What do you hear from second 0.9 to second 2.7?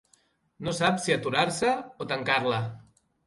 si aturar-se a tancar-la.